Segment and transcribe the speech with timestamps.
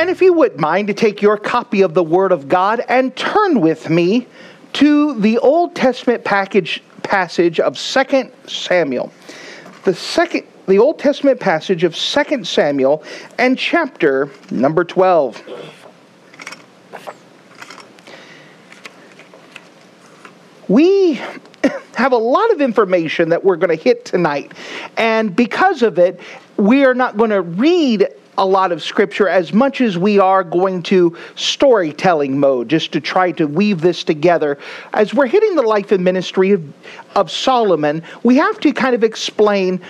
[0.00, 3.14] And if you would mind to take your copy of the Word of God and
[3.14, 4.26] turn with me
[4.72, 9.12] to the Old Testament package, passage of 2 Samuel.
[9.84, 13.04] The second the Old Testament passage of 2 Samuel
[13.36, 15.42] and chapter number 12.
[20.68, 21.16] We
[21.94, 24.52] have a lot of information that we're going to hit tonight.
[24.96, 26.18] And because of it,
[26.56, 28.08] we are not going to read
[28.40, 33.00] a lot of scripture as much as we are going to storytelling mode, just to
[33.00, 34.58] try to weave this together.
[34.94, 36.64] As we're hitting the life and ministry of,
[37.14, 39.80] of Solomon, we have to kind of explain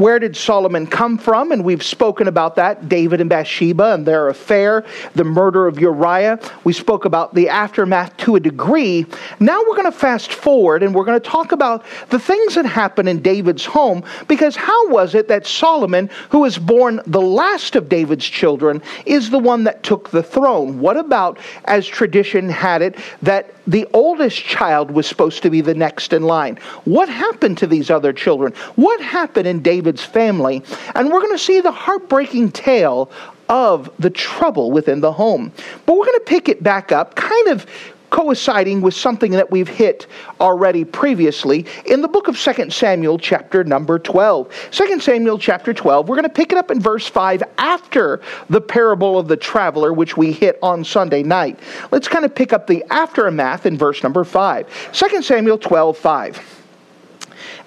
[0.00, 1.52] where did Solomon come from?
[1.52, 6.38] And we've spoken about that David and Bathsheba and their affair, the murder of Uriah.
[6.64, 9.06] We spoke about the aftermath to a degree.
[9.40, 12.66] Now we're going to fast forward and we're going to talk about the things that
[12.66, 17.76] happened in David's home because how was it that Solomon, who was born the last
[17.76, 20.78] of David's children, is the one that took the throne?
[20.78, 25.74] What about, as tradition had it, that the oldest child was supposed to be the
[25.74, 26.58] next in line?
[26.84, 28.52] What happened to these other children?
[28.76, 30.62] What happened in David's family.
[30.94, 33.10] And we're going to see the heartbreaking tale
[33.48, 35.52] of the trouble within the home.
[35.84, 37.66] But we're going to pick it back up, kind of
[38.10, 40.06] coinciding with something that we've hit
[40.40, 44.70] already previously in the book of 2 Samuel, chapter number 12.
[44.70, 48.60] 2 Samuel, chapter 12, we're going to pick it up in verse 5 after the
[48.60, 51.58] parable of the traveler, which we hit on Sunday night.
[51.90, 54.92] Let's kind of pick up the aftermath in verse number 5.
[54.92, 56.55] 2 Samuel 12, 5.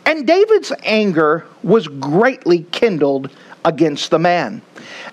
[0.05, 3.29] And David's anger was greatly kindled
[3.65, 4.61] against the man.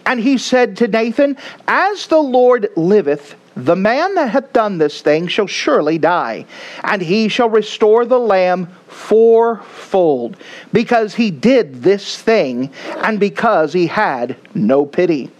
[0.04, 5.00] And he said to Nathan, As the Lord liveth, the man that hath done this
[5.00, 6.44] thing shall surely die,
[6.84, 10.36] and he shall restore the lamb fourfold,
[10.72, 15.30] because he did this thing, and because he had no pity.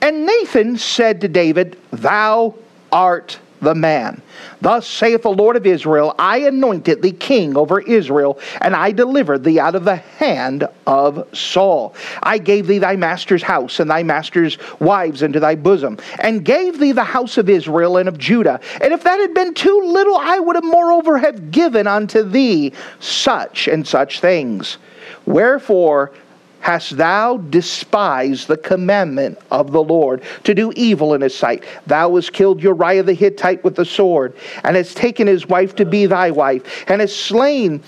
[0.00, 2.54] And Nathan said to David, Thou
[2.90, 4.20] art the man.
[4.60, 9.44] Thus saith the Lord of Israel I anointed thee king over Israel, and I delivered
[9.44, 11.94] thee out of the hand of Saul.
[12.22, 16.78] I gave thee thy master's house and thy master's wives into thy bosom, and gave
[16.78, 18.60] thee the house of Israel and of Judah.
[18.80, 22.72] And if that had been too little, I would have moreover have given unto thee
[22.98, 24.78] such and such things.
[25.26, 26.12] Wherefore
[26.60, 31.64] hast thou despised the commandment of the Lord to do evil in his sight?
[31.86, 34.34] Thou hast killed Uriah the Hittite with the sword,
[34.64, 37.82] and hast taken his wife to be thy wife, and hast slain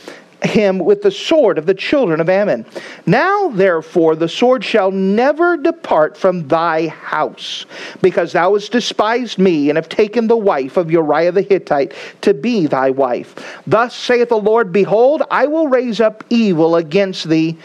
[0.45, 2.67] him with the sword of the children of Ammon.
[3.07, 7.67] Now, therefore, the sword shall never depart from thy house,
[8.01, 12.35] because thou hast despised me, and have taken the wife of Uriah the Hittite to
[12.35, 13.63] be thy wife.
[13.67, 17.59] Thus saith the Lord Behold, I will raise up evil against thee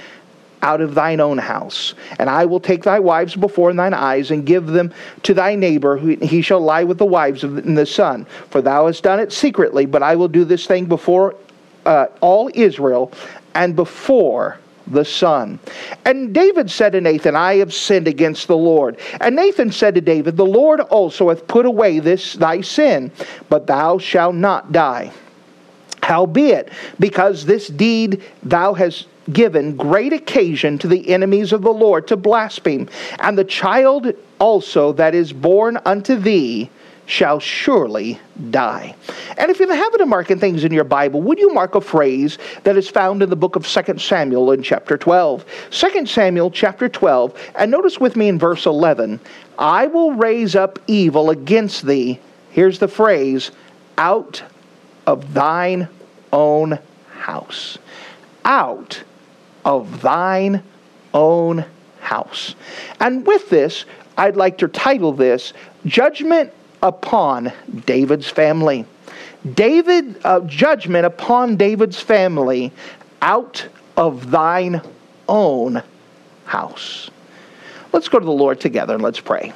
[0.62, 1.94] out of thine own house.
[2.20, 5.98] And I will take thy wives before thine eyes and give them to thy neighbor.
[5.98, 8.26] He shall lie with the wives of the son.
[8.50, 11.36] For thou hast done it secretly, but I will do this thing before
[11.86, 13.12] uh, all Israel
[13.54, 15.60] and before the sun.
[16.06, 19.00] And David said to Nathan, I have sinned against the Lord.
[19.20, 23.12] And Nathan said to David, The Lord also hath put away this thy sin,
[23.50, 25.12] but thou shalt not die.
[26.04, 26.70] Howbeit,
[27.00, 32.18] because this deed thou hast given great occasion to the enemies of the Lord to
[32.18, 32.90] blaspheme,
[33.20, 36.70] and the child also that is born unto thee
[37.08, 38.20] shall surely
[38.52, 38.94] die.
[39.38, 41.74] And if you have a habit of marking things in your Bible, would you mark
[41.74, 45.46] a phrase that is found in the book of 2 Samuel in chapter 12?
[45.72, 49.20] 2 Samuel chapter 12, and notice with me in verse 11
[49.58, 52.20] I will raise up evil against thee.
[52.52, 53.52] Here's the phrase
[53.98, 54.44] out
[55.08, 55.88] of thine
[56.34, 56.78] own
[57.10, 57.78] house.
[58.44, 59.04] Out
[59.68, 60.64] of thine
[61.14, 61.64] own
[62.00, 62.56] house.
[63.00, 63.86] And with this,
[64.18, 65.54] I'd like to title this
[65.86, 67.52] Judgment upon
[67.86, 68.86] David's Family.
[69.54, 72.72] David, uh, judgment upon David's family
[73.22, 74.82] out of thine
[75.28, 75.84] own
[76.46, 77.10] house.
[77.94, 79.54] Let's go to the Lord together and let's pray.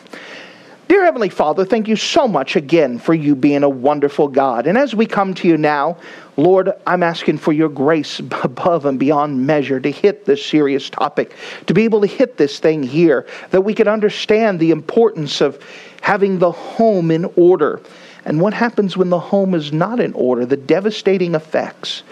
[0.92, 4.68] Dear Heavenly Father, thank you so much again for you being a wonderful God.
[4.68, 5.96] And as we come to you now,
[6.36, 11.34] Lord, I'm asking for your grace above and beyond measure to hit this serious topic,
[11.68, 15.64] to be able to hit this thing here, that we can understand the importance of
[16.02, 17.80] having the home in order.
[18.26, 22.04] And what happens when the home is not in order, the devastating effects.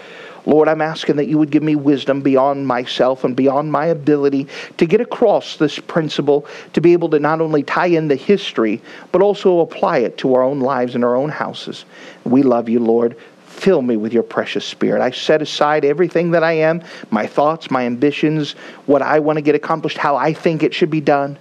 [0.46, 4.46] Lord, I'm asking that you would give me wisdom beyond myself and beyond my ability
[4.78, 8.80] to get across this principle, to be able to not only tie in the history,
[9.12, 11.84] but also apply it to our own lives and our own houses.
[12.24, 13.16] We love you, Lord.
[13.46, 15.02] Fill me with your precious spirit.
[15.02, 18.52] I set aside everything that I am, my thoughts, my ambitions,
[18.86, 21.38] what I want to get accomplished, how I think it should be done.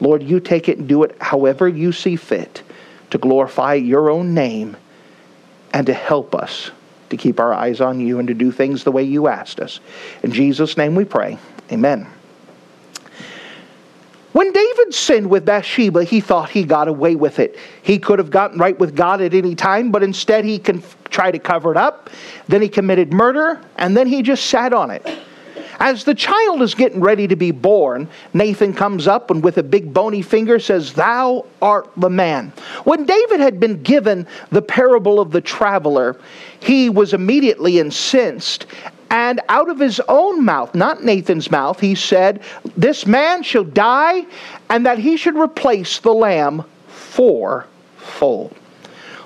[0.00, 2.62] Lord, you take it and do it however you see fit
[3.10, 4.76] to glorify your own name
[5.72, 6.70] and to help us
[7.10, 9.80] to keep our eyes on you and to do things the way you asked us.
[10.22, 11.38] In Jesus' name we pray.
[11.72, 12.06] Amen.
[14.32, 17.58] When David sinned with Bathsheba, he thought he got away with it.
[17.82, 21.30] He could have gotten right with God at any time, but instead he can try
[21.30, 22.10] to cover it up.
[22.46, 25.04] Then he committed murder, and then he just sat on it.
[25.80, 29.62] As the child is getting ready to be born, Nathan comes up and with a
[29.62, 32.52] big bony finger says, Thou art the man.
[32.84, 36.18] When David had been given the parable of the traveler,
[36.58, 38.66] he was immediately incensed.
[39.10, 42.42] And out of his own mouth, not Nathan's mouth, he said,
[42.76, 44.26] This man shall die,
[44.68, 48.54] and that he should replace the lamb fourfold.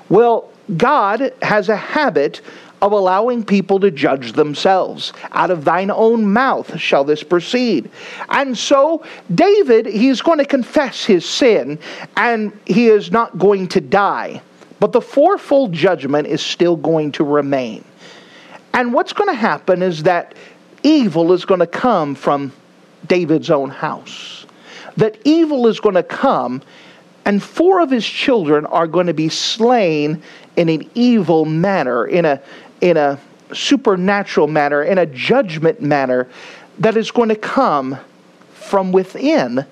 [0.09, 2.43] Well, God has a habit
[2.83, 5.13] of allowing people to judge themselves.
[5.31, 7.89] Out of thine own mouth shall this proceed.
[8.29, 11.79] And so, David, he's going to confess his sin,
[12.17, 14.43] and he is not going to die.
[14.81, 17.85] But the fourfold judgment is still going to remain.
[18.75, 20.35] And what's going to happen is that
[20.83, 22.53] evil is going to come from
[23.07, 24.45] David's own house.
[24.97, 26.63] That evil is going to come,
[27.25, 30.21] and four of his children are going to be slain
[30.57, 32.41] in an evil manner, in a,
[32.83, 33.19] in a
[33.55, 36.29] supernatural manner, in a judgment manner
[36.79, 37.97] that is going to come
[38.53, 39.65] from within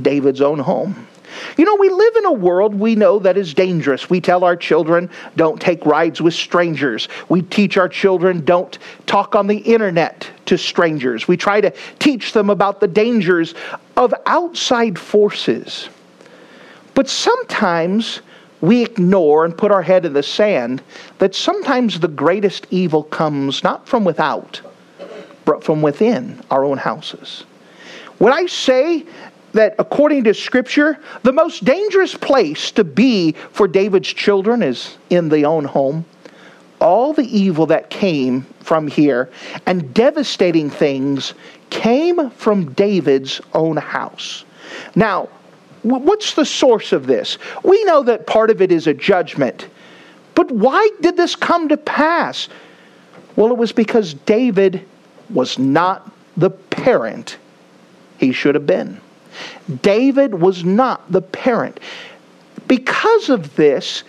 [0.00, 1.06] David's own home.
[1.56, 4.10] You know, we live in a world we know that is dangerous.
[4.10, 7.08] We tell our children, don't take rides with strangers.
[7.30, 11.26] We teach our children, don't talk on the internet to strangers.
[11.26, 13.54] We try to teach them about the dangers
[13.96, 15.88] of outside forces.
[16.94, 18.20] But sometimes
[18.62, 20.82] we ignore and put our head in the sand
[21.18, 24.62] that sometimes the greatest evil comes not from without,
[25.44, 27.44] but from within our own houses.
[28.18, 29.04] When I say
[29.52, 35.28] that according to Scripture, the most dangerous place to be for David's children is in
[35.28, 36.04] the own home,
[36.80, 39.28] all the evil that came from here
[39.66, 41.34] and devastating things
[41.70, 44.44] came from David's own house.
[44.94, 45.28] Now,
[45.82, 47.38] What's the source of this?
[47.64, 49.66] We know that part of it is a judgment.
[50.34, 52.48] But why did this come to pass?
[53.36, 54.86] Well, it was because David
[55.30, 57.36] was not the parent
[58.18, 59.00] he should have been.
[59.82, 61.80] David was not the parent.
[62.68, 64.04] Because of this,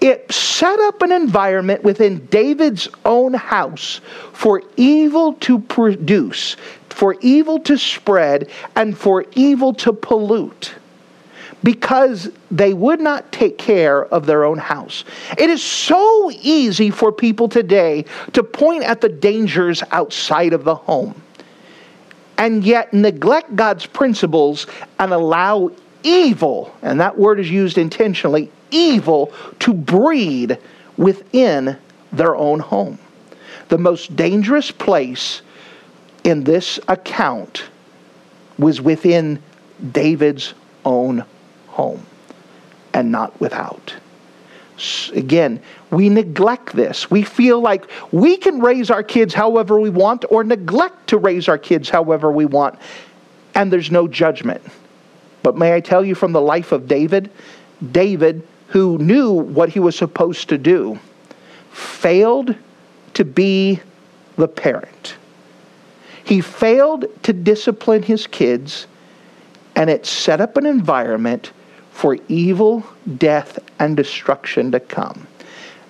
[0.00, 4.00] it set up an environment within David's own house
[4.32, 6.56] for evil to produce,
[6.88, 10.74] for evil to spread, and for evil to pollute
[11.62, 15.04] because they would not take care of their own house.
[15.36, 20.74] It is so easy for people today to point at the dangers outside of the
[20.74, 21.20] home
[22.38, 24.66] and yet neglect God's principles
[24.98, 25.72] and allow
[26.04, 30.56] evil, and that word is used intentionally, evil to breed
[30.96, 31.76] within
[32.12, 32.98] their own home.
[33.68, 35.42] The most dangerous place
[36.24, 37.64] in this account
[38.58, 39.42] was within
[39.92, 41.24] David's own
[41.78, 42.04] home
[42.92, 43.94] and not without.
[45.12, 47.08] Again, we neglect this.
[47.10, 51.48] We feel like we can raise our kids however we want or neglect to raise
[51.48, 52.78] our kids however we want,
[53.54, 54.62] and there's no judgment.
[55.44, 57.30] But may I tell you from the life of David,
[57.92, 60.98] David, who knew what he was supposed to do,
[61.70, 62.54] failed
[63.14, 63.80] to be
[64.36, 65.16] the parent.
[66.24, 68.86] He failed to discipline his kids,
[69.74, 71.52] and it set up an environment
[71.98, 72.84] for evil,
[73.16, 75.26] death, and destruction to come.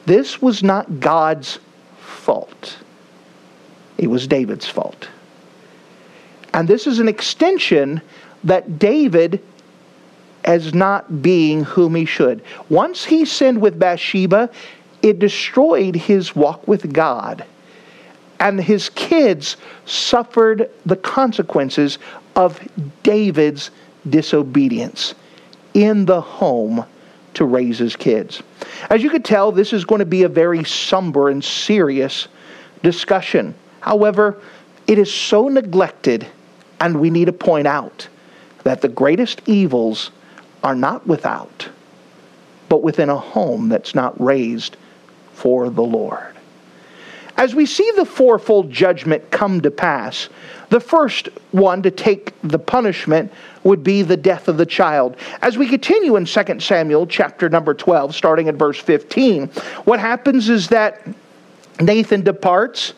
[0.06, 1.58] This was not God's
[2.00, 2.78] fault,
[3.98, 5.10] it was David's fault.
[6.54, 8.00] And this is an extension
[8.44, 9.42] that David
[10.44, 12.42] as not being whom he should.
[12.70, 14.48] Once he sinned with Bathsheba,
[15.02, 17.44] it destroyed his walk with God.
[18.40, 21.98] And his kids suffered the consequences
[22.34, 22.66] of
[23.02, 23.70] David's
[24.08, 25.14] disobedience
[25.78, 26.84] in the home
[27.34, 28.42] to raise his kids.
[28.90, 32.26] As you could tell, this is going to be a very somber and serious
[32.82, 33.54] discussion.
[33.78, 34.42] However,
[34.88, 36.26] it is so neglected,
[36.80, 38.08] and we need to point out
[38.64, 40.10] that the greatest evils
[40.64, 41.68] are not without,
[42.68, 44.76] but within a home that's not raised
[45.32, 46.34] for the Lord.
[47.36, 50.28] As we see the fourfold judgment come to pass,
[50.70, 53.32] the first one to take the punishment
[53.64, 55.16] would be the death of the child.
[55.40, 59.48] As we continue in 2 Samuel chapter number 12, starting at verse 15,
[59.84, 61.06] what happens is that
[61.80, 62.94] Nathan departs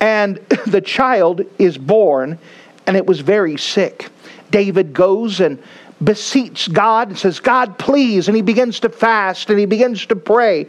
[0.00, 0.36] and
[0.66, 2.38] the child is born
[2.86, 4.08] and it was very sick.
[4.50, 5.62] David goes and
[6.02, 8.28] beseeches God and says, God, please.
[8.28, 10.66] And he begins to fast and he begins to pray.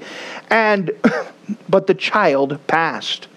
[0.49, 0.91] And,
[1.69, 3.27] but the child passed.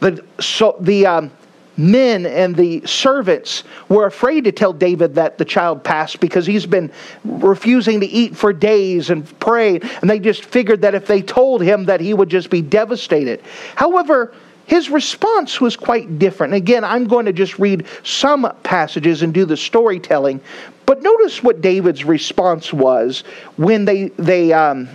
[0.00, 1.30] The, so the um,
[1.78, 6.66] men and the servants were afraid to tell David that the child passed because he's
[6.66, 6.90] been
[7.24, 9.78] refusing to eat for days and pray.
[9.78, 13.40] And they just figured that if they told him that he would just be devastated.
[13.76, 14.34] However,
[14.66, 16.52] his response was quite different.
[16.52, 20.42] Again, I'm going to just read some passages and do the storytelling,
[20.84, 23.24] but notice what David's response was
[23.56, 24.88] when they they um,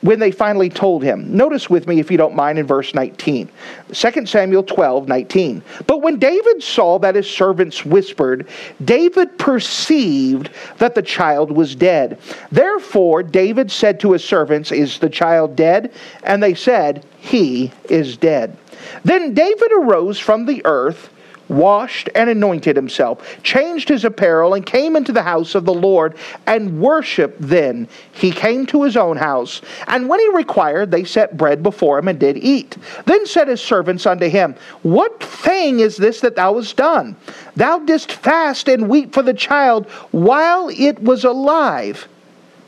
[0.00, 1.36] when they finally told him.
[1.36, 3.48] Notice with me, if you don't mind, in verse 19.
[3.92, 5.62] 2 Samuel 12, 19.
[5.86, 8.48] But when David saw that his servants whispered,
[8.84, 12.18] David perceived that the child was dead.
[12.52, 15.92] Therefore, David said to his servants, Is the child dead?
[16.22, 18.56] And they said, He is dead.
[19.04, 21.10] Then David arose from the earth
[21.48, 26.16] washed and anointed himself, changed his apparel, and came into the house of the Lord
[26.46, 27.36] and worshiped.
[27.40, 31.98] Then he came to his own house, and when he required, they set bread before
[31.98, 32.76] him and did eat.
[33.06, 37.16] Then said his servants unto him, What thing is this that thou hast done?
[37.56, 42.08] Thou didst fast and weep for the child while it was alive.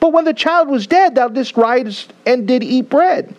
[0.00, 3.34] But when the child was dead, thou didst rise and did eat bread.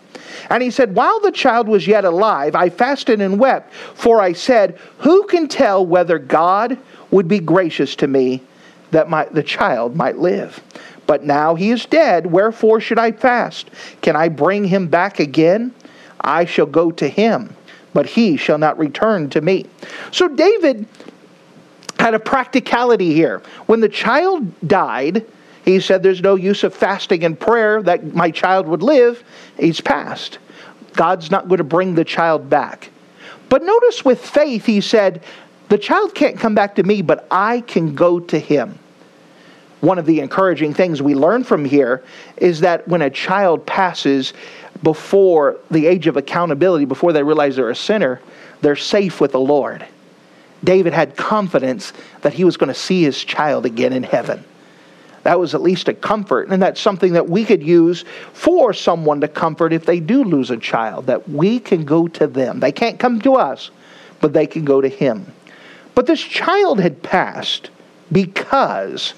[0.51, 4.34] And he said, While the child was yet alive, I fasted and wept, for I
[4.34, 6.77] said, Who can tell whether God
[7.10, 8.41] would be gracious to me
[8.91, 10.62] that my, the child might live?
[11.08, 13.70] But now he is dead, wherefore should I fast?
[14.01, 15.74] Can I bring him back again?
[16.20, 17.55] I shall go to him,
[17.93, 19.67] but he shall not return to me.
[20.12, 20.86] So David
[21.98, 23.41] had a practicality here.
[23.67, 25.25] When the child died,
[25.65, 29.24] he said, There's no use of fasting and prayer that my child would live.
[29.60, 30.39] He's passed.
[30.94, 32.89] God's not going to bring the child back.
[33.50, 35.24] But notice with faith, he said,
[35.70, 38.80] The child can't come back to me, but I can go to him.
[39.82, 42.03] One of the encouraging things we learn from here
[42.38, 44.34] is that when a child passes
[44.84, 48.22] before the age of accountability, before they realize they're a sinner,
[48.62, 49.86] they're safe with the Lord.
[50.63, 54.44] David had confidence that he was going to see his child again in heaven.
[55.24, 59.22] That was at least a comfort, and that's something that we could use for someone
[59.22, 62.60] to comfort if they do lose a child, that we can go to them.
[62.60, 63.70] They can't come to us,
[64.20, 65.32] but they can go to him.
[65.94, 67.70] But this child had passed
[68.12, 69.13] because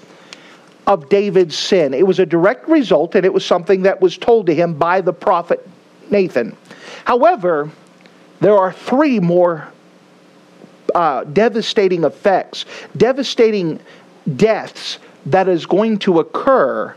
[0.86, 1.94] of David's sin.
[1.94, 5.00] It was a direct result, and it was something that was told to him by
[5.00, 5.68] the prophet
[6.10, 6.58] Nathan.
[7.06, 7.70] However,
[8.42, 9.70] there are three more
[10.94, 12.66] uh, devastating effects,
[12.98, 13.80] devastating
[14.36, 16.96] deaths that is going to occur.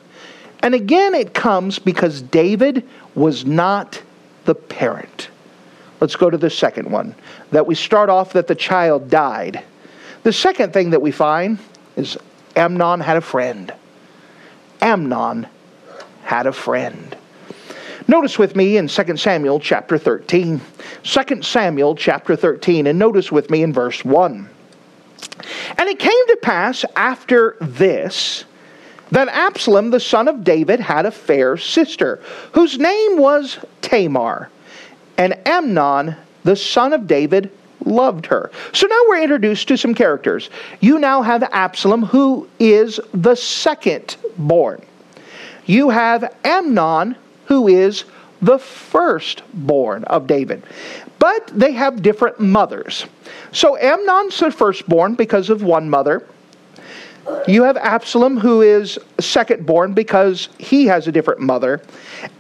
[0.61, 4.03] And again, it comes because David was not
[4.45, 5.29] the parent.
[6.01, 7.15] Let's go to the second one.
[7.51, 9.63] That we start off that the child died.
[10.23, 11.59] The second thing that we find
[11.97, 12.19] is
[12.55, 13.73] Amnon had a friend.
[14.81, 15.47] Amnon
[16.25, 17.17] had a friend.
[18.09, 20.61] Notice with me in 2 Samuel chapter 13.
[21.03, 24.49] 2 Samuel chapter 13, and notice with me in verse 1.
[25.79, 28.45] And it came to pass after this
[29.13, 32.21] that Absalom, the son of David, had a fair sister,
[32.53, 34.51] whose name was Tamar.
[35.17, 37.51] And Amnon, the son of David,
[37.85, 38.51] loved her.
[38.73, 40.51] So now we're introduced to some characters.
[40.81, 44.85] You now have Absalom, who is the second born.
[45.67, 48.05] You have Amnon, who is
[48.43, 50.63] the firstborn of David.
[51.19, 53.07] But they have different mothers.
[53.53, 56.27] So Amnon's the firstborn because of one mother.
[57.49, 61.83] You have Absalom, who is secondborn because he has a different mother.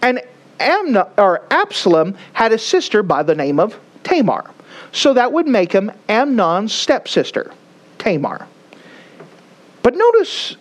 [0.02, 0.20] And
[0.60, 4.50] Amnon, or Absalom had a sister by the name of Tamar.
[4.92, 7.52] So that would make him Amnon's stepsister,
[7.98, 8.46] Tamar.
[9.82, 10.56] But notice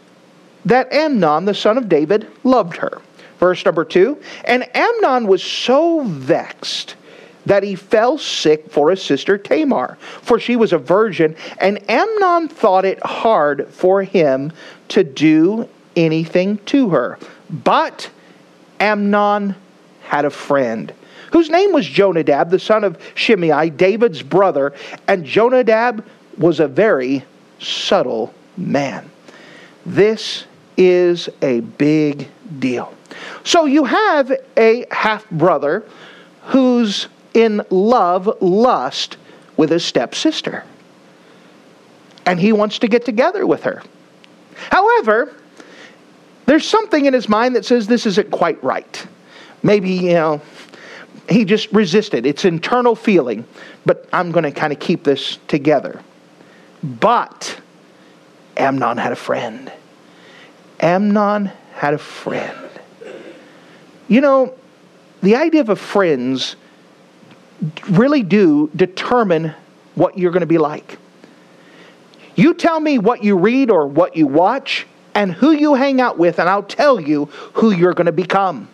[0.66, 3.02] that Amnon, the son of David, loved her.
[3.40, 6.96] Verse number two And Amnon was so vexed
[7.46, 12.48] that he fell sick for his sister Tamar, for she was a virgin, and Amnon
[12.48, 14.52] thought it hard for him
[14.90, 17.18] to do anything to her.
[17.50, 18.10] But
[18.80, 19.56] Amnon
[20.04, 20.94] had a friend
[21.32, 24.74] whose name was Jonadab, the son of Shimeah, David's brother,
[25.08, 26.06] and Jonadab
[26.38, 27.26] was a very
[27.60, 29.10] subtle man.
[29.86, 30.46] This
[30.78, 32.28] is a big
[32.60, 32.94] deal.
[33.44, 35.86] So you have a half brother
[36.44, 39.18] who's in love, lust
[39.58, 40.64] with his stepsister.
[42.26, 43.84] And he wants to get together with her.
[44.72, 45.36] However,
[46.46, 49.08] there's something in his mind that says this isn't quite right.
[49.62, 50.42] Maybe, you know,
[51.30, 52.26] he just resisted.
[52.26, 53.46] It's internal feeling,
[53.86, 56.02] but I'm going to kind of keep this together.
[56.84, 57.60] But
[58.58, 59.72] Amnon had a friend.
[60.80, 62.70] Amnon had a friend.
[64.08, 64.54] You know,
[65.22, 66.56] the idea of a friends
[67.90, 69.54] really do determine
[69.96, 70.98] what you're going to be like.
[72.36, 76.18] You tell me what you read or what you watch and who you hang out
[76.18, 78.68] with, and I'll tell you who you're going to become.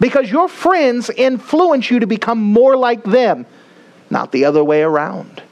[0.00, 3.46] Because your friends influence you to become more like them,
[4.10, 5.42] not the other way around.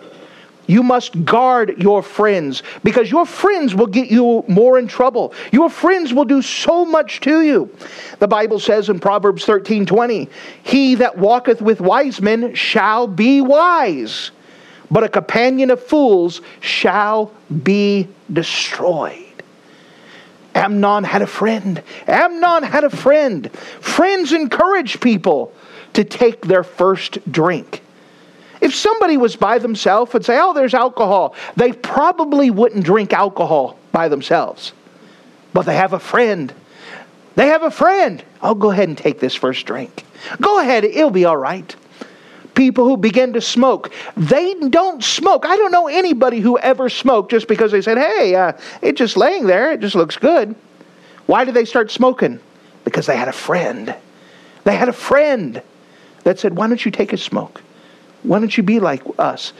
[0.71, 5.35] You must guard your friends because your friends will get you more in trouble.
[5.51, 7.75] Your friends will do so much to you.
[8.21, 10.29] The Bible says in Proverbs 13 20,
[10.63, 14.31] He that walketh with wise men shall be wise,
[14.93, 17.33] but a companion of fools shall
[17.65, 19.43] be destroyed.
[20.55, 21.83] Amnon had a friend.
[22.07, 23.53] Amnon had a friend.
[23.53, 25.53] Friends encourage people
[25.95, 27.83] to take their first drink.
[28.61, 33.79] If somebody was by themselves and say, oh, there's alcohol, they probably wouldn't drink alcohol
[33.93, 34.73] by themselves.
[35.53, 36.53] But they have a friend.
[37.37, 38.23] They have a friend.
[38.43, 40.05] I'll go ahead and take this first drink.
[40.41, 41.75] Go ahead, it'll be all right.
[42.55, 45.47] People who begin to smoke, they don't smoke.
[45.47, 48.53] I don't know anybody who ever smoked just because they said, hey, uh,
[48.83, 50.55] it's just laying there, it just looks good.
[51.27, 52.41] Why did they start smoking?
[52.85, 53.95] Because they had a friend.
[54.65, 55.63] They had a friend
[56.25, 57.63] that said, why don't you take a smoke?
[58.23, 59.53] Why don't you be like us?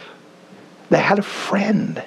[0.91, 2.03] They had a friend.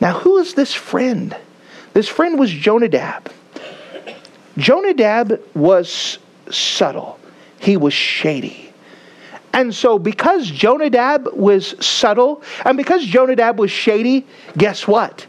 [0.00, 1.36] Now, who is this friend?
[1.94, 3.30] This friend was Jonadab.
[4.56, 6.18] Jonadab was
[6.50, 7.18] subtle,
[7.58, 8.72] he was shady.
[9.52, 14.26] And so, because Jonadab was subtle and because Jonadab was shady,
[14.58, 15.26] guess what?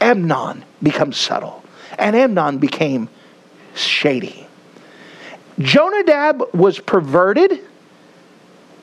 [0.00, 1.62] Amnon becomes subtle,
[1.96, 3.08] and Amnon became
[3.74, 4.46] shady.
[5.60, 7.64] Jonadab was perverted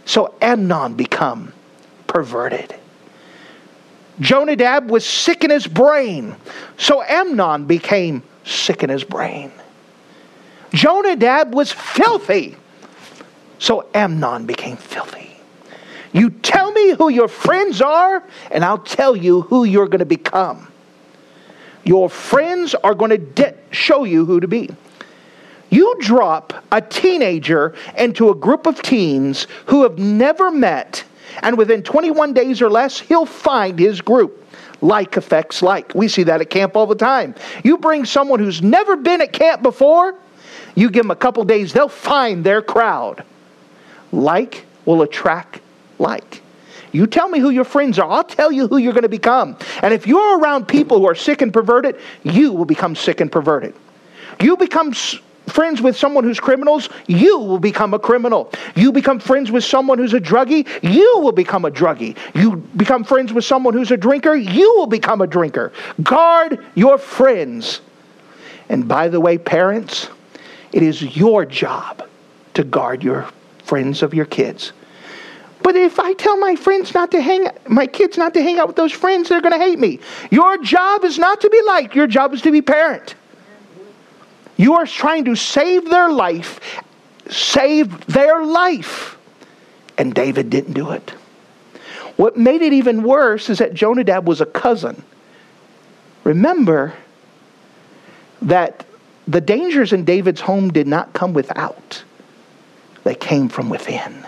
[0.05, 1.51] so Amnon become
[2.07, 2.75] perverted.
[4.19, 6.35] Jonadab was sick in his brain.
[6.77, 9.51] So Amnon became sick in his brain.
[10.73, 12.55] Jonadab was filthy.
[13.59, 15.35] So Amnon became filthy.
[16.13, 20.05] You tell me who your friends are, and I'll tell you who you're going to
[20.05, 20.71] become.
[21.83, 24.69] Your friends are going to de- show you who to be.
[25.69, 31.03] You drop a teenager into a group of teens who have never met,
[31.41, 34.41] and within 21 days or less, he'll find his group.
[34.81, 35.95] Like affects like.
[35.95, 37.33] We see that at camp all the time.
[37.63, 40.15] You bring someone who's never been at camp before,
[40.75, 43.23] you give them a couple days, they'll find their crowd.
[44.11, 45.61] Like will attract
[45.97, 46.41] like.
[46.91, 49.57] You tell me who your friends are, I'll tell you who you're going to become.
[49.81, 53.31] And if you're around people who are sick and perverted, you will become sick and
[53.31, 53.73] perverted.
[54.39, 54.93] You become
[55.47, 58.51] friends with someone who's criminals, you will become a criminal.
[58.75, 62.17] You become friends with someone who's a druggie, you will become a druggie.
[62.33, 65.71] You become friends with someone who's a drinker, you will become a drinker.
[66.03, 67.81] Guard your friends.
[68.69, 70.09] And by the way, parents,
[70.71, 72.07] it is your job
[72.55, 73.29] to guard your
[73.63, 74.71] friends of your kids.
[75.61, 78.67] But if I tell my friends not to hang, my kids not to hang out
[78.67, 79.99] with those friends, they're going to hate me.
[80.29, 81.95] Your job is not to be liked.
[81.95, 83.15] Your job is to be parent.
[84.57, 86.59] You are trying to save their life,
[87.29, 89.17] save their life.
[89.97, 91.13] And David didn't do it.
[92.15, 95.03] What made it even worse is that Jonadab was a cousin.
[96.23, 96.93] Remember
[98.41, 98.85] that
[99.27, 102.03] the dangers in David's home did not come without,
[103.03, 104.25] they came from within.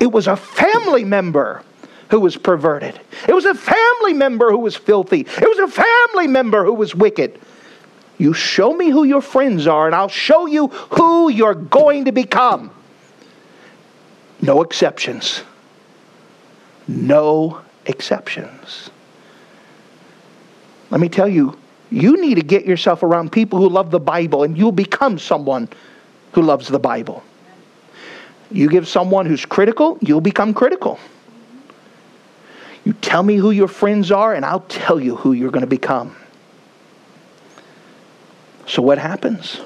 [0.00, 1.62] It was a family member
[2.10, 2.98] who was perverted.
[3.26, 5.20] It was a family member who was filthy.
[5.20, 7.38] It was a family member who was wicked.
[8.18, 12.12] You show me who your friends are, and I'll show you who you're going to
[12.12, 12.72] become.
[14.42, 15.42] No exceptions.
[16.88, 18.90] No exceptions.
[20.90, 21.58] Let me tell you,
[21.90, 25.68] you need to get yourself around people who love the Bible, and you'll become someone
[26.32, 27.22] who loves the Bible.
[28.50, 30.98] You give someone who's critical, you'll become critical.
[32.84, 35.66] You tell me who your friends are, and I'll tell you who you're going to
[35.66, 36.16] become.
[38.68, 39.60] So what happens?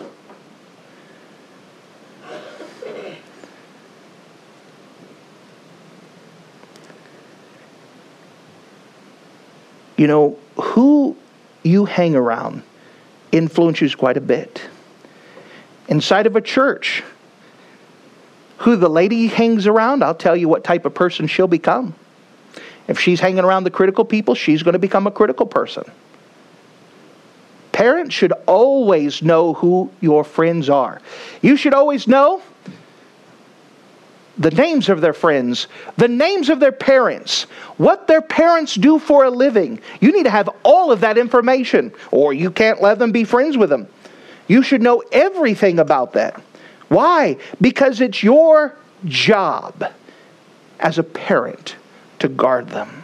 [9.96, 11.16] You know, who
[11.62, 12.62] you hang around
[13.32, 14.62] influences quite a bit.
[15.88, 17.02] Inside of a church,
[18.58, 21.94] who the lady hangs around, I'll tell you what type of person she'll become.
[22.86, 25.84] If she's hanging around the critical people, she's going to become a critical person.
[27.82, 31.00] Parents should always know who your friends are.
[31.40, 32.40] You should always know
[34.38, 35.66] the names of their friends,
[35.96, 37.42] the names of their parents,
[37.78, 39.80] what their parents do for a living.
[40.00, 43.56] You need to have all of that information, or you can't let them be friends
[43.56, 43.88] with them.
[44.46, 46.40] You should know everything about that.
[46.86, 47.36] Why?
[47.60, 49.92] Because it's your job
[50.78, 51.74] as a parent
[52.20, 53.02] to guard them.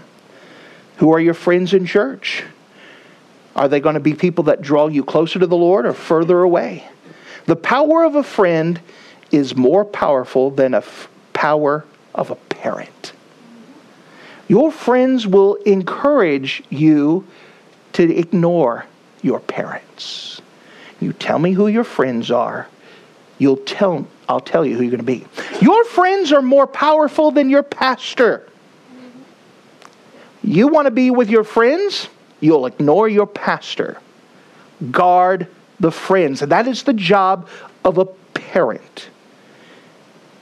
[0.99, 2.45] Who are your friends in church?
[3.59, 6.43] Are they going to be people that draw you closer to the Lord or further
[6.43, 6.87] away?
[7.47, 8.81] The power of a friend
[9.33, 13.13] is more powerful than a f- power of a parent.
[14.47, 17.27] Your friends will encourage you
[17.95, 18.87] to ignore
[19.23, 20.41] your parents.
[21.01, 22.69] You tell me who your friends are,
[23.39, 25.27] you'll tell I'll tell you who you're going to be.
[25.61, 28.49] Your friends are more powerful than your pastor.
[30.45, 32.09] You want to be with your friends?
[32.41, 33.99] You'll ignore your pastor.
[34.91, 35.49] Guard
[35.81, 36.43] the friends.
[36.43, 37.49] And that is the job
[37.85, 39.09] of a parent.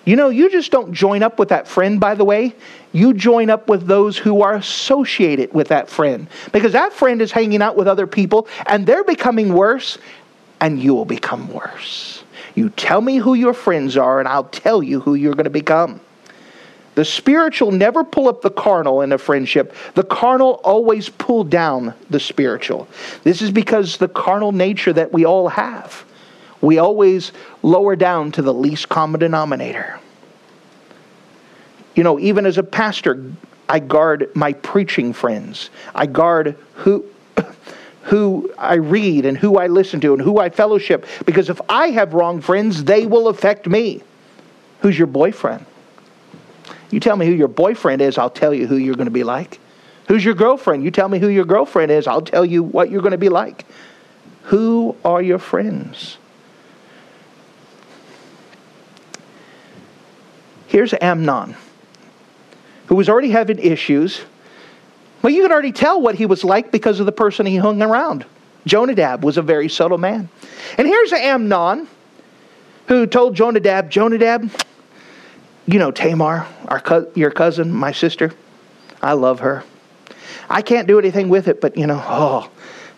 [0.04, 2.54] You know, you just don't join up with that friend, by the way.
[2.92, 6.28] You join up with those who are associated with that friend.
[6.52, 9.98] Because that friend is hanging out with other people and they're becoming worse,
[10.60, 12.22] and you will become worse.
[12.54, 15.50] You tell me who your friends are, and I'll tell you who you're going to
[15.50, 16.00] become.
[16.96, 19.74] The spiritual never pull up the carnal in a friendship.
[19.94, 22.88] The carnal always pull down the spiritual.
[23.22, 26.06] This is because the carnal nature that we all have.
[26.62, 27.32] We always
[27.62, 30.00] lower down to the least common denominator.
[31.94, 33.30] You know, even as a pastor,
[33.68, 35.68] I guard my preaching friends.
[35.94, 37.04] I guard who
[38.04, 41.88] who I read and who I listen to and who I fellowship because if I
[41.88, 44.02] have wrong friends, they will affect me.
[44.80, 45.66] Who's your boyfriend?
[46.90, 49.24] You tell me who your boyfriend is, I'll tell you who you're going to be
[49.24, 49.58] like.
[50.08, 50.84] Who's your girlfriend?
[50.84, 53.28] You tell me who your girlfriend is, I'll tell you what you're going to be
[53.28, 53.64] like.
[54.44, 56.18] Who are your friends?
[60.68, 61.56] Here's Amnon,
[62.86, 64.20] who was already having issues.
[65.22, 67.82] Well, you could already tell what he was like because of the person he hung
[67.82, 68.24] around.
[68.66, 70.28] Jonadab was a very subtle man.
[70.76, 71.88] And here's Amnon,
[72.88, 74.50] who told Jonadab, Jonadab,
[75.66, 78.32] you know Tamar, our co- your cousin, my sister.
[79.02, 79.64] I love her.
[80.48, 82.50] I can't do anything with it, but you know, oh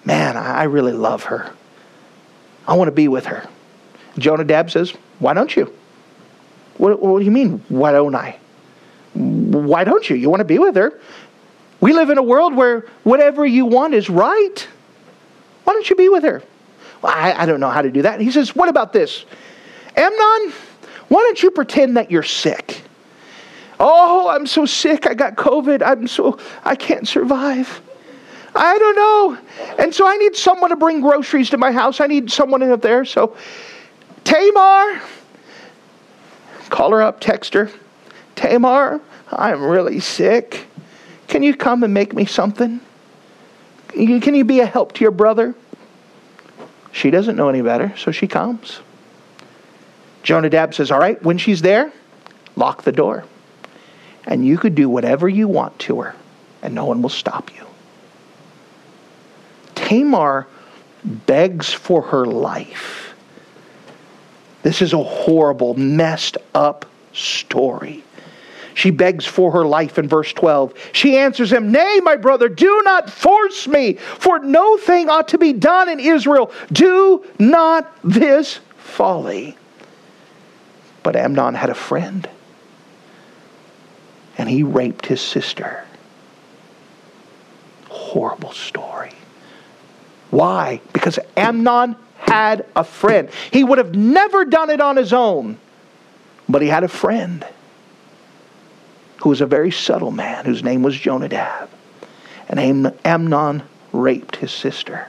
[0.04, 1.52] man, I really love her.
[2.66, 3.48] I want to be with her.
[4.18, 5.72] Jonadab says, Why don't you?
[6.76, 8.38] What, what do you mean, why don't I?
[9.14, 10.16] Why don't you?
[10.16, 11.00] You want to be with her?
[11.80, 14.68] We live in a world where whatever you want is right.
[15.64, 16.42] Why don't you be with her?
[17.02, 18.20] Well, I, I don't know how to do that.
[18.20, 19.24] He says, What about this?
[19.96, 20.52] Amnon,
[21.08, 22.82] why don't you pretend that you're sick?
[23.80, 25.06] Oh, I'm so sick.
[25.06, 25.82] I got COVID.
[25.82, 27.80] I'm so, I can't survive.
[28.54, 29.38] I don't know.
[29.78, 32.00] And so I need someone to bring groceries to my house.
[32.00, 33.04] I need someone up there.
[33.04, 33.36] So,
[34.24, 35.00] Tamar,
[36.70, 37.70] call her up, text her.
[38.34, 40.66] Tamar, I'm really sick.
[41.28, 42.80] Can you come and make me something?
[43.88, 45.54] Can you be a help to your brother?
[46.92, 48.80] She doesn't know any better, so she comes.
[50.28, 51.90] Jonadab says, All right, when she's there,
[52.54, 53.24] lock the door.
[54.26, 56.14] And you could do whatever you want to her,
[56.60, 57.64] and no one will stop you.
[59.74, 60.46] Tamar
[61.02, 63.14] begs for her life.
[64.62, 68.04] This is a horrible, messed up story.
[68.74, 70.74] She begs for her life in verse 12.
[70.92, 75.38] She answers him, Nay, my brother, do not force me, for no thing ought to
[75.38, 76.52] be done in Israel.
[76.70, 79.56] Do not this folly.
[81.02, 82.28] But Amnon had a friend,
[84.36, 85.84] and he raped his sister.
[87.88, 89.12] Horrible story.
[90.30, 90.80] Why?
[90.92, 93.30] Because Amnon had a friend.
[93.50, 95.58] He would have never done it on his own,
[96.48, 97.46] but he had a friend
[99.22, 101.70] who was a very subtle man whose name was Jonadab.
[102.48, 105.08] And Amnon raped his sister.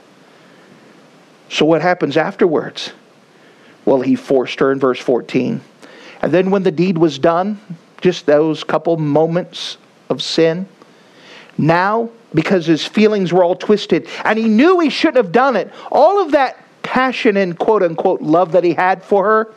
[1.49, 2.93] So what happens afterwards?
[3.85, 5.61] Well, he forced her in verse 14.
[6.21, 7.59] And then when the deed was done,
[8.01, 9.77] just those couple moments
[10.09, 10.67] of sin,
[11.57, 15.71] now, because his feelings were all twisted and he knew he shouldn't have done it,
[15.91, 19.53] all of that passion and quote unquote love that he had for her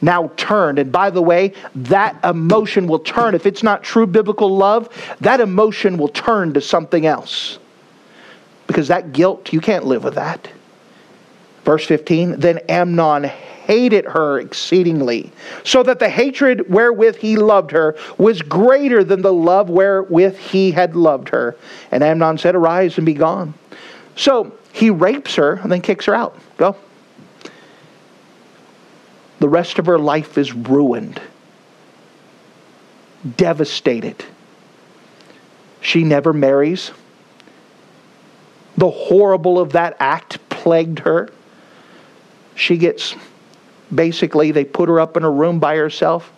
[0.00, 0.78] now turned.
[0.78, 3.34] And by the way, that emotion will turn.
[3.34, 4.88] If it's not true biblical love,
[5.20, 7.58] that emotion will turn to something else.
[8.66, 10.48] because that guilt, you can't live with that.
[11.64, 13.30] Verse 15 Then Amnon
[13.66, 15.32] hated her exceedingly,
[15.64, 20.70] so that the hatred wherewith he loved her was greater than the love wherewith he
[20.70, 21.56] had loved her.
[21.90, 23.54] And Amnon said, Arise and be gone.
[24.14, 26.38] So he rapes her and then kicks her out.
[26.56, 26.76] Go.
[29.40, 31.20] The rest of her life is ruined,
[33.36, 34.24] devastated.
[35.80, 36.92] She never marries.
[38.76, 41.30] The horrible of that act plagued her.
[42.54, 43.14] She gets
[43.94, 46.32] basically, they put her up in a room by herself,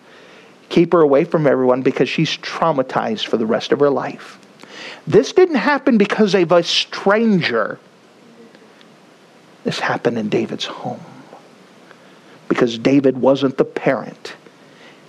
[0.68, 4.38] keep her away from everyone because she's traumatized for the rest of her life.
[5.06, 7.78] This didn't happen because of a stranger.
[9.64, 11.00] This happened in David's home
[12.48, 14.34] because David wasn't the parent.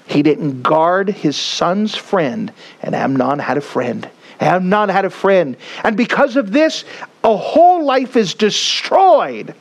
[0.06, 4.10] He didn't guard his son's friend, and Amnon had a friend.
[4.39, 5.56] Amnon had a friend.
[5.84, 6.84] And because of this,
[7.23, 9.54] a whole life is destroyed.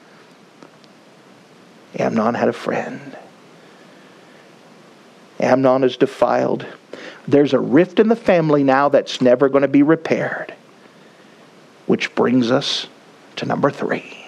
[1.96, 3.16] Amnon had a friend.
[5.40, 6.66] Amnon is defiled.
[7.26, 10.54] There's a rift in the family now that's never going to be repaired.
[11.86, 12.88] Which brings us
[13.36, 14.26] to number three.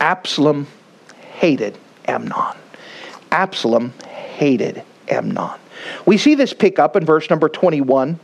[0.00, 0.66] Absalom
[1.32, 2.56] hated Amnon.
[3.30, 5.58] Absalom hated Amnon.
[6.06, 8.18] We see this pick up in verse number 21.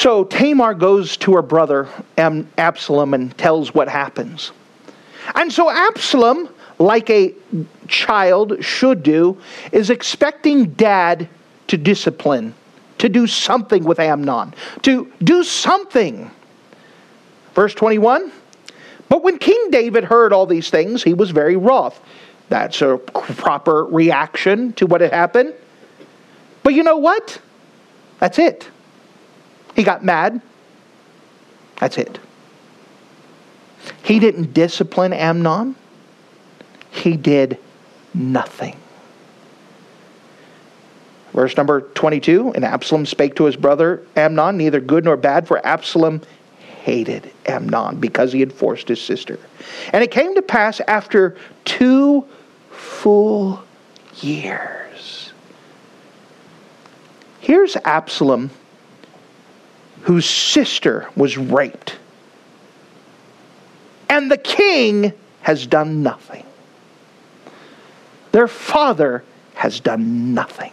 [0.00, 1.86] So Tamar goes to her brother
[2.16, 4.50] Absalom and tells what happens.
[5.34, 7.34] And so Absalom, like a
[7.86, 9.36] child should do,
[9.72, 11.28] is expecting dad
[11.66, 12.54] to discipline,
[12.96, 16.30] to do something with Amnon, to do something.
[17.54, 18.32] Verse 21
[19.10, 22.00] But when King David heard all these things, he was very wroth.
[22.48, 25.52] That's a proper reaction to what had happened.
[26.62, 27.38] But you know what?
[28.18, 28.66] That's it.
[29.80, 30.42] He got mad.
[31.78, 32.18] That's it.
[34.02, 35.74] He didn't discipline Amnon.
[36.90, 37.56] He did
[38.12, 38.76] nothing.
[41.32, 45.66] Verse number 22 And Absalom spake to his brother Amnon, neither good nor bad, for
[45.66, 46.20] Absalom
[46.82, 49.38] hated Amnon because he had forced his sister.
[49.94, 52.26] And it came to pass after two
[52.70, 53.64] full
[54.20, 55.32] years.
[57.40, 58.50] Here's Absalom
[60.02, 61.98] whose sister was raped.
[64.08, 66.44] And the king has done nothing.
[68.32, 70.72] Their father has done nothing.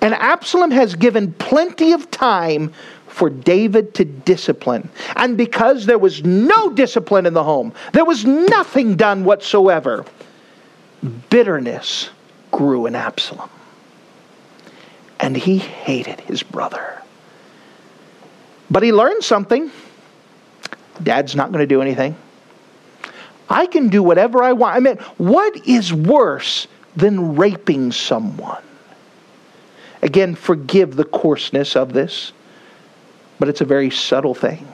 [0.00, 2.72] And Absalom has given plenty of time
[3.06, 4.88] for David to discipline.
[5.16, 10.04] And because there was no discipline in the home, there was nothing done whatsoever,
[11.28, 12.08] bitterness
[12.50, 13.50] grew in Absalom.
[15.18, 16.99] And he hated his brother.
[18.70, 19.70] But he learned something.
[21.02, 22.16] Dad's not going to do anything.
[23.48, 24.76] I can do whatever I want.
[24.76, 28.62] I mean, what is worse than raping someone?
[30.02, 32.32] Again, forgive the coarseness of this,
[33.38, 34.66] but it's a very subtle thing.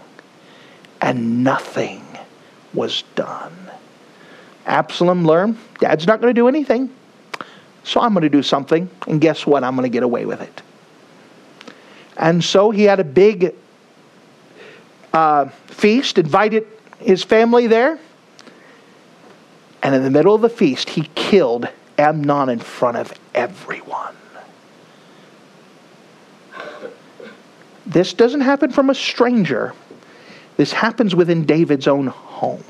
[1.01, 2.05] And nothing
[2.75, 3.55] was done.
[4.67, 6.91] Absalom learned, Dad's not going to do anything,
[7.85, 9.63] so I'm going to do something, and guess what?
[9.65, 10.63] I'm going to get away with it.
[12.17, 13.55] And so he had a big
[15.17, 16.67] uh, feast, invited
[16.99, 17.99] his family there.
[19.83, 24.15] And in the middle of the feast, he killed Amnon in front of everyone.
[27.87, 29.73] This doesn't happen from a stranger.
[30.59, 32.65] This happens within David's own home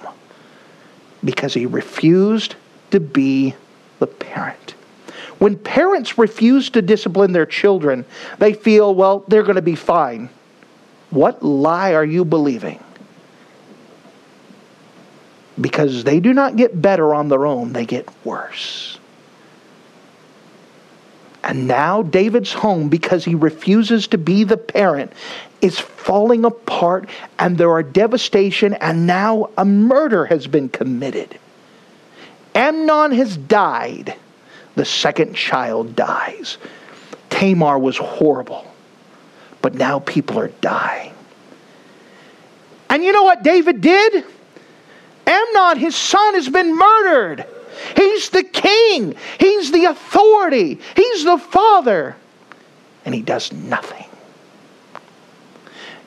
[1.25, 2.55] because he refused
[2.93, 3.57] to be
[3.99, 4.75] the parent.
[5.39, 8.05] When parents refuse to discipline their children,
[8.39, 10.29] they feel, well, they're going to be fine.
[11.11, 12.83] What lie are you believing?
[15.61, 18.99] Because they do not get better on their own, they get worse.
[21.43, 25.13] And now David's home, because he refuses to be the parent,
[25.61, 31.39] is falling apart, and there are devastation, and now a murder has been committed.
[32.55, 34.17] Amnon has died.
[34.75, 36.59] The second child dies.
[37.31, 38.67] Tamar was horrible
[39.67, 41.13] but now people are dying.
[42.89, 44.25] And you know what David did?
[45.27, 47.45] Amnon, his son, has been murdered.
[47.97, 52.15] He's the king, he's the authority, he's the father,
[53.05, 54.07] and he does nothing.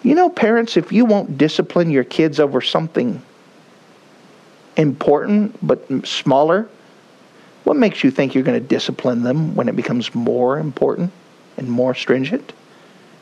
[0.03, 3.21] You know, parents, if you won't discipline your kids over something
[4.77, 6.69] important but smaller,
[7.65, 11.11] what makes you think you're going to discipline them when it becomes more important?
[11.59, 12.53] and more stringent?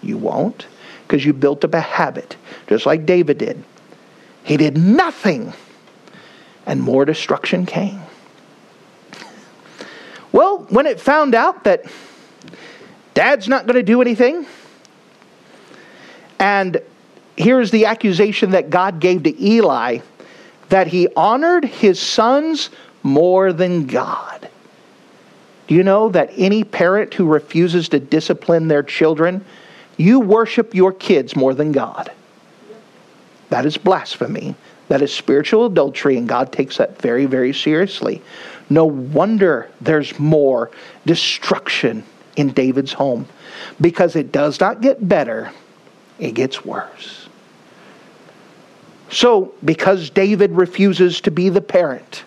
[0.01, 0.67] You won't,
[1.03, 2.35] because you built up a habit,
[2.67, 3.63] just like David did.
[4.43, 5.53] He did nothing,
[6.65, 8.01] and more destruction came.
[10.31, 11.85] Well, when it found out that
[13.13, 14.45] dad's not going to do anything,
[16.39, 16.81] and
[17.35, 19.99] here's the accusation that God gave to Eli
[20.69, 22.69] that he honored his sons
[23.03, 24.49] more than God.
[25.67, 29.43] Do you know that any parent who refuses to discipline their children,
[29.97, 32.11] you worship your kids more than God?
[33.49, 34.55] That is blasphemy.
[34.87, 38.21] That is spiritual adultery, and God takes that very, very seriously.
[38.69, 40.71] No wonder there's more
[41.05, 42.03] destruction
[42.35, 43.27] in David's home
[43.81, 45.51] because it does not get better,
[46.19, 47.27] it gets worse.
[49.09, 52.23] So, because David refuses to be the parent,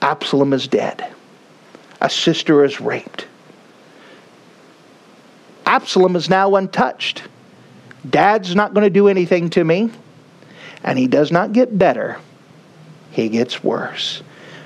[0.00, 1.06] Absalom is dead.
[2.00, 3.26] A sister is raped.
[5.66, 7.22] Absalom is now untouched.
[8.08, 9.90] Dad's not going to do anything to me.
[10.84, 12.18] And he does not get better,
[13.12, 14.22] he gets worse.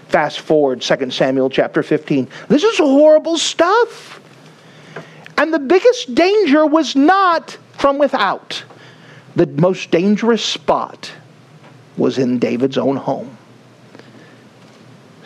[0.09, 2.29] Fast forward 2 Samuel chapter 15.
[2.49, 4.21] This is horrible stuff.
[5.37, 8.65] And the biggest danger was not from without.
[9.35, 11.13] The most dangerous spot
[11.97, 13.37] was in David's own home.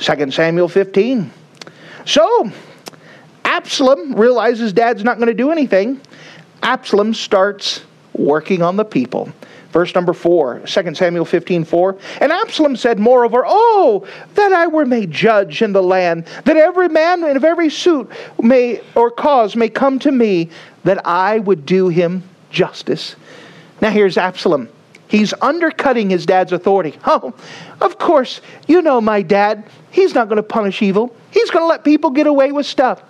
[0.00, 1.30] 2 Samuel 15.
[2.06, 2.50] So,
[3.50, 6.00] Absalom realizes dad's not going to do anything.
[6.62, 7.80] Absalom starts
[8.12, 9.28] working on the people.
[9.72, 11.98] Verse number 4, 2 Samuel 15, 4.
[12.20, 16.88] And Absalom said, Moreover, Oh, that I were made judge in the land, that every
[16.88, 18.08] man of every suit
[18.40, 20.48] may or cause may come to me,
[20.84, 23.16] that I would do him justice.
[23.80, 24.68] Now here's Absalom.
[25.08, 26.96] He's undercutting his dad's authority.
[27.04, 27.34] Oh,
[27.80, 29.64] of course, you know my dad.
[29.90, 31.16] He's not going to punish evil.
[31.32, 33.02] He's going to let people get away with stuff.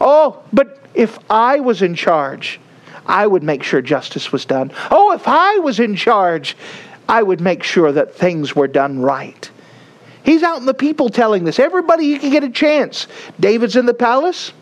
[0.00, 2.60] Oh, but if I was in charge,
[3.06, 4.72] I would make sure justice was done.
[4.90, 6.56] Oh, if I was in charge,
[7.08, 9.50] I would make sure that things were done right.
[10.24, 11.58] He's out in the people telling this.
[11.58, 13.06] Everybody, you can get a chance.
[13.38, 14.52] David's in the palace.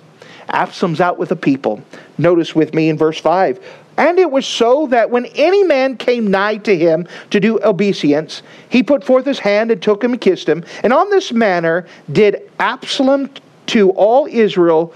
[0.49, 1.83] Absalom's out with the people.
[2.19, 3.61] Notice with me in verse 5.
[3.97, 8.43] And it was so that when any man came nigh to him to do obeisance,
[8.71, 10.65] he put forth his hand and took him and kissed him.
[10.83, 13.31] And on this manner did Absalom
[13.67, 14.93] to all Israel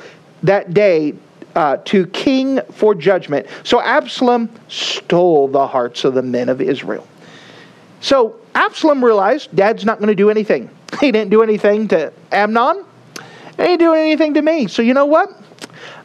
[0.47, 1.15] that day
[1.55, 3.47] uh, to king for judgment.
[3.65, 7.07] So Absalom stole the hearts of the men of Israel.
[8.01, 10.71] So Absalom realized dad's not going to do anything.
[11.01, 12.85] He didn't do anything to Amnon.
[13.57, 14.67] He didn't do anything to me.
[14.67, 15.29] So you know what?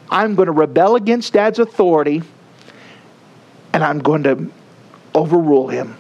[0.09, 2.23] I'm going to rebel against dad's authority
[3.73, 4.51] and I'm going to
[5.15, 5.97] overrule him.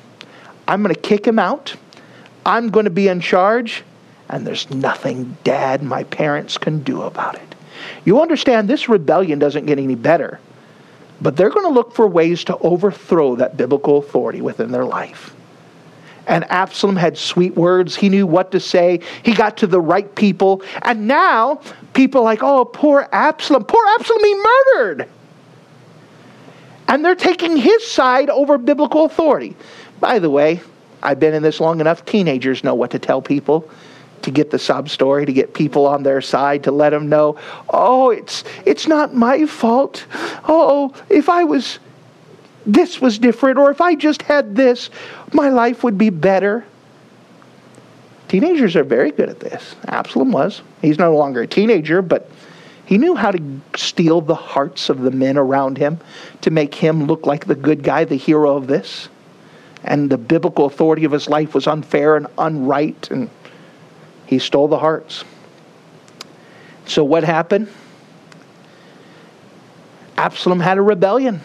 [0.67, 1.75] I'm going to kick him out.
[2.45, 3.83] I'm going to be in charge,
[4.29, 7.50] and there's nothing dad, my parents, can do about it.
[8.05, 10.39] You understand this rebellion doesn't get any better,
[11.21, 15.35] but they're going to look for ways to overthrow that biblical authority within their life.
[16.27, 17.95] And Absalom had sweet words.
[17.95, 19.01] He knew what to say.
[19.23, 20.61] He got to the right people.
[20.83, 21.61] And now
[21.93, 23.65] people like, oh, poor Absalom.
[23.65, 25.09] Poor Absalom, he murdered.
[26.87, 29.55] And they're taking his side over biblical authority.
[29.99, 30.61] By the way,
[31.01, 32.05] I've been in this long enough.
[32.05, 33.69] Teenagers know what to tell people
[34.23, 37.37] to get the sob story, to get people on their side, to let them know,
[37.69, 40.05] oh, it's it's not my fault.
[40.47, 41.79] Oh, if I was
[42.65, 44.89] this was different, or if I just had this,
[45.33, 46.63] my life would be better.
[48.27, 49.75] Teenagers are very good at this.
[49.87, 50.61] Absalom was.
[50.81, 52.29] He's no longer a teenager, but
[52.85, 55.99] he knew how to steal the hearts of the men around him
[56.41, 59.09] to make him look like the good guy, the hero of this.
[59.83, 63.29] And the biblical authority of his life was unfair and unright, and
[64.31, 65.25] he stole the hearts.
[66.85, 67.67] So, what happened?
[70.17, 71.41] Absalom had a rebellion.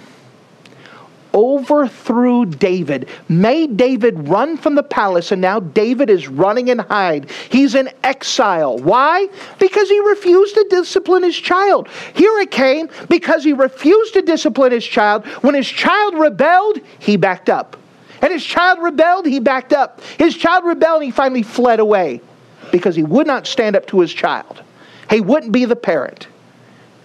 [1.35, 7.29] Overthrew David, made David run from the palace, and now David is running and hide.
[7.51, 8.79] He's in exile.
[8.79, 9.29] Why?
[9.59, 11.89] Because he refused to discipline his child.
[12.15, 15.27] Here it came because he refused to discipline his child.
[15.43, 17.77] When his child rebelled, he backed up.
[18.23, 20.01] And his child rebelled, he backed up.
[20.19, 22.23] His child rebelled, he finally fled away
[22.71, 24.63] because he would not stand up to his child.
[25.11, 26.29] He wouldn't be the parent.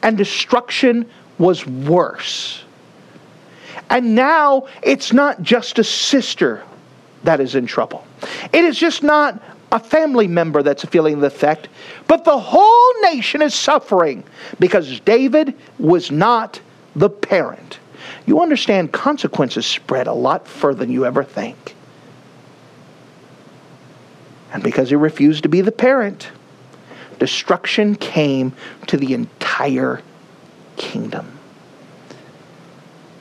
[0.03, 2.63] And destruction was worse.
[3.89, 6.63] And now it's not just a sister
[7.23, 8.05] that is in trouble.
[8.53, 9.41] It is just not
[9.71, 11.69] a family member that's feeling the effect,
[12.07, 14.23] but the whole nation is suffering
[14.59, 16.59] because David was not
[16.95, 17.79] the parent.
[18.25, 21.75] You understand consequences spread a lot further than you ever think.
[24.53, 26.29] And because he refused to be the parent,
[27.19, 28.53] destruction came
[28.87, 30.01] to the entire
[30.75, 31.39] kingdom.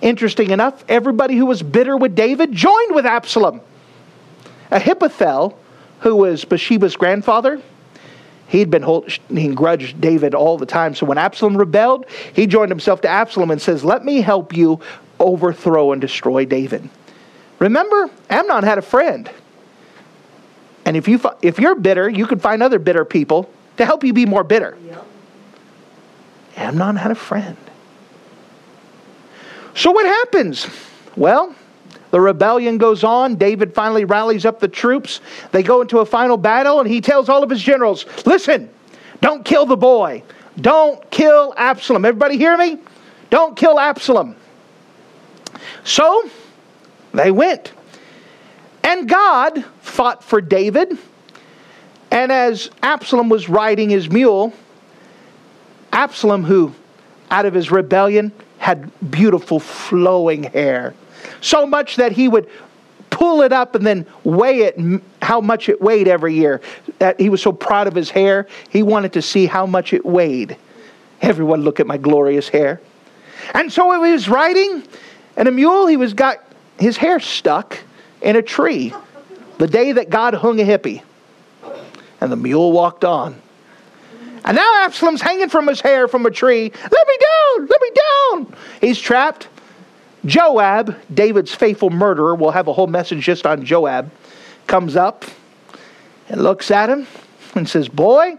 [0.01, 3.61] Interesting enough, everybody who was bitter with David joined with Absalom.
[4.71, 5.59] Ahithophel,
[6.01, 7.61] who was Bathsheba's grandfather,
[8.49, 8.85] he'd been
[9.29, 10.95] he grudged David all the time.
[10.95, 14.81] So when Absalom rebelled, he joined himself to Absalom and says, "Let me help you
[15.19, 16.89] overthrow and destroy David."
[17.59, 19.29] Remember, Amnon had a friend.
[20.85, 24.13] And if you if you're bitter, you could find other bitter people to help you
[24.13, 24.77] be more bitter.
[24.87, 25.07] Yep.
[26.57, 27.57] Amnon had a friend.
[29.75, 30.67] So what happens?
[31.17, 31.55] Well,
[32.11, 33.37] the rebellion goes on.
[33.37, 35.21] David finally rallies up the troops.
[35.53, 38.69] They go into a final battle, and he tells all of his generals, Listen,
[39.21, 40.23] don't kill the boy.
[40.61, 42.05] Don't kill Absalom.
[42.05, 42.79] Everybody hear me?
[43.31, 44.37] Don't kill Absalom.
[45.85, 46.29] So
[47.13, 47.73] they went.
[48.91, 50.99] And God fought for David.
[52.11, 54.53] And as Absalom was riding his mule,
[55.93, 56.75] Absalom, who
[57.31, 60.93] out of his rebellion had beautiful flowing hair.
[61.41, 62.51] So much that he would
[63.11, 66.61] pull it up and then weigh it, how much it weighed every year.
[67.17, 70.57] He was so proud of his hair, he wanted to see how much it weighed.
[71.23, 72.81] Everyone look at my glorious hair.
[73.55, 74.83] And so he was riding,
[75.37, 76.39] and a mule, he was got
[76.81, 77.79] his hair stuck
[78.23, 78.95] in a tree
[79.59, 81.03] the day that God hung a hippie.
[82.21, 83.41] And the mule walked on.
[84.45, 86.71] And now Absalom's hanging from his hair from a tree.
[86.71, 87.67] Let me down!
[87.67, 88.57] Let me down!
[88.81, 89.49] He's trapped.
[90.25, 94.11] Joab, David's faithful murderer, we'll have a whole message just on Joab,
[94.67, 95.25] comes up
[96.29, 97.07] and looks at him
[97.55, 98.37] and says, Boy,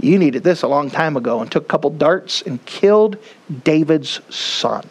[0.00, 3.18] you needed this a long time ago, and took a couple darts and killed
[3.64, 4.86] David's son.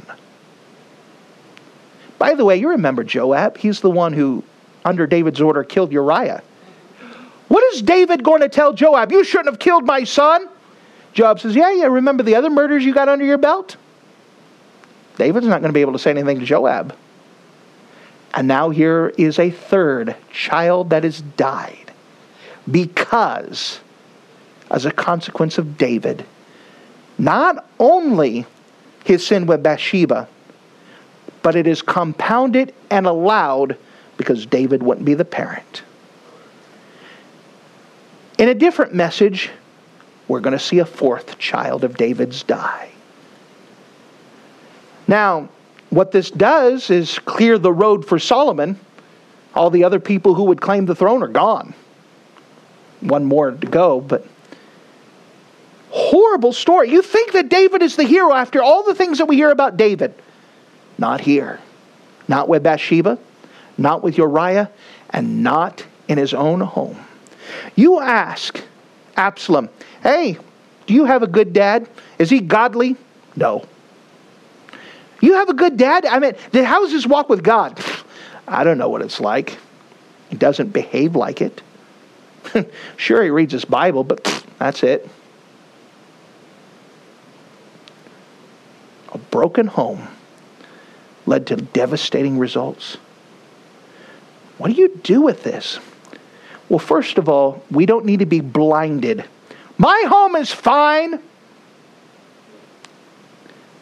[2.18, 3.58] By the way, you remember Joab.
[3.58, 4.44] He's the one who,
[4.84, 6.42] under David's order, killed Uriah.
[7.48, 9.12] What is David going to tell Joab?
[9.12, 10.48] You shouldn't have killed my son.
[11.14, 13.78] Joab says, Yeah, yeah, remember the other murders you got under your belt?
[15.18, 16.96] David's not going to be able to say anything to Joab.
[18.34, 21.94] And now here is a third child that has died
[22.70, 23.80] because,
[24.70, 26.26] as a consequence of David,
[27.18, 28.46] not only
[29.06, 30.28] his sin with Bathsheba,
[31.46, 33.78] but it is compounded and allowed
[34.18, 35.84] because David wouldn't be the parent.
[38.40, 39.52] In a different message,
[40.28, 42.90] we're going to see a fourth child of David's die.
[45.08, 45.48] Now,
[45.92, 48.80] what this does is clear the road for Solomon.
[49.54, 51.76] All the other people who would claim the throne are gone.
[53.02, 54.26] One more to go, but
[55.92, 56.90] horrible story.
[56.90, 59.78] You think that David is the hero after all the things that we hear about
[59.78, 60.16] David.
[60.98, 61.60] Not here.
[62.28, 63.18] Not with Bathsheba,
[63.78, 64.72] not with Uriah,
[65.12, 66.98] and not in his own home.
[67.76, 68.62] You ask
[69.16, 69.70] Absalom,
[70.02, 70.38] hey,
[70.88, 71.88] do you have a good dad?
[72.20, 72.96] Is he godly?
[73.36, 73.66] No.
[75.22, 76.06] You have a good dad?
[76.06, 76.34] I mean,
[76.66, 77.80] how does his walk with God?
[78.48, 79.58] I don't know what it's like.
[80.30, 81.62] He doesn't behave like it.
[82.98, 84.24] sure, he reads his Bible, but
[84.60, 85.08] that's it.
[89.14, 90.08] A broken home
[91.26, 92.98] led to devastating results.
[94.58, 95.80] What do you do with this?
[96.70, 99.26] Well, first of all, we don't need to be blinded.
[99.78, 101.20] My home is fine.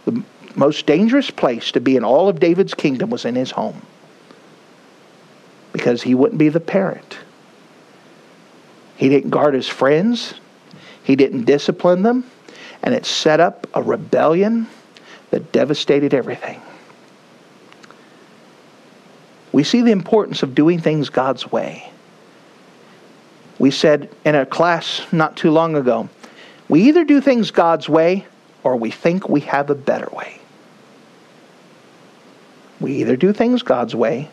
[0.06, 0.24] The
[0.56, 3.82] most dangerous place to be in all of David's kingdom was in his home
[5.72, 7.18] because he wouldn't be the parent.
[8.96, 10.36] He didn't guard his friends,
[11.04, 12.30] he didn't discipline them,
[12.84, 14.68] and it set up a rebellion
[15.32, 16.62] that devastated everything.
[19.54, 21.90] We see the importance of doing things God's way.
[23.60, 26.10] We said in a class not too long ago
[26.68, 28.26] we either do things God's way
[28.64, 30.40] or we think we have a better way.
[32.80, 34.30] We either do things God's way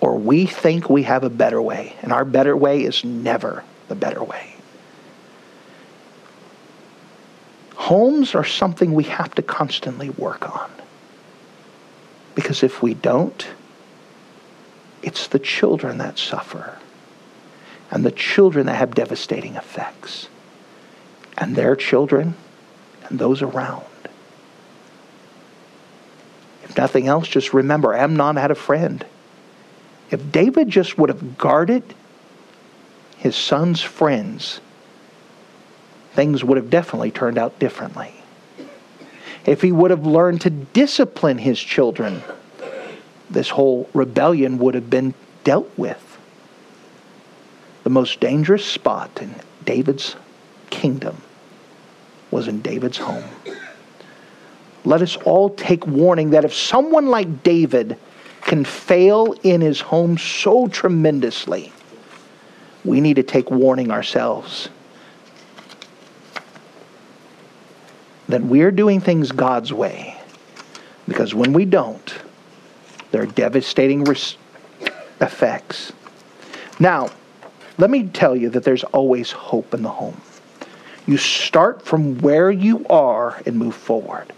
[0.00, 1.96] or we think we have a better way.
[2.02, 4.54] And our better way is never the better way.
[7.74, 10.70] Homes are something we have to constantly work on.
[12.34, 13.46] Because if we don't,
[15.02, 16.78] it's the children that suffer
[17.90, 20.28] and the children that have devastating effects,
[21.36, 22.34] and their children
[23.08, 23.84] and those around.
[26.62, 29.04] If nothing else, just remember Amnon had a friend.
[30.10, 31.82] If David just would have guarded
[33.16, 34.60] his son's friends,
[36.12, 38.14] things would have definitely turned out differently.
[39.46, 42.22] If he would have learned to discipline his children,
[43.30, 45.14] this whole rebellion would have been
[45.44, 46.10] dealt with
[47.84, 50.16] the most dangerous spot in David's
[50.68, 51.16] kingdom
[52.30, 53.24] was in David's home.
[54.84, 57.96] let us all take warning that if someone like David
[58.42, 61.72] can fail in his home so tremendously,
[62.84, 64.68] we need to take warning ourselves
[68.28, 70.16] that we're doing things God's way.
[71.08, 72.14] Because when we don't,
[73.10, 74.36] there are devastating res-
[75.20, 75.92] effects.
[76.78, 77.10] Now,
[77.78, 80.20] let me tell you that there's always hope in the home.
[81.06, 84.32] You start from where you are and move forward.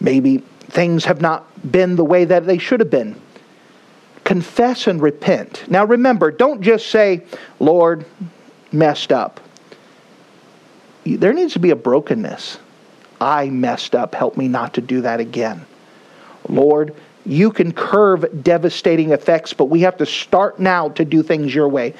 [0.00, 3.20] Maybe things have not been the way that they should have been.
[4.24, 5.64] Confess and repent.
[5.68, 7.22] Now remember, don't just say,
[7.60, 8.06] Lord,
[8.72, 9.40] messed up.
[11.04, 12.58] There needs to be a brokenness.
[13.20, 14.14] I messed up.
[14.14, 15.66] Help me not to do that again.
[16.48, 16.94] Lord,
[17.26, 21.68] you can curve devastating effects, but we have to start now to do things your
[21.68, 21.94] way.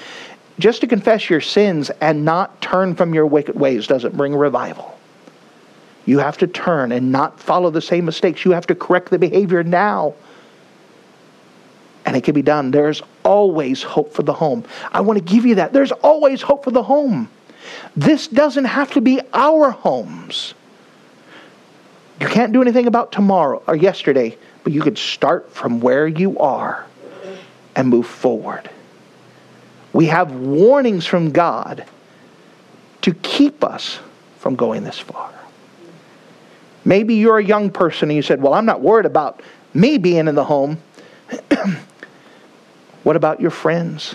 [0.59, 4.99] Just to confess your sins and not turn from your wicked ways doesn't bring revival.
[6.07, 8.45] You have to turn and not follow the same mistakes.
[8.45, 10.15] You have to correct the behavior now.
[12.05, 12.71] And it can be done.
[12.71, 14.65] There's always hope for the home.
[14.93, 15.73] I want to give you that.
[15.73, 17.31] There's always hope for the home.
[17.97, 20.53] This doesn't have to be our homes.
[22.25, 26.39] You can't do anything about tomorrow or yesterday, but you could start from where you
[26.39, 26.87] are
[27.77, 28.71] and move forward.
[29.93, 31.85] We have warnings from God
[33.03, 33.99] to keep us
[34.39, 35.35] from going this far.
[36.87, 39.43] Maybe you're a young person and you said, Well, I'm not worried about
[39.75, 40.79] me being in the home.
[43.03, 44.15] what about your friends?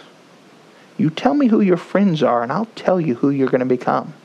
[0.97, 3.67] You tell me who your friends are, and I'll tell you who you're going to
[3.67, 4.15] become.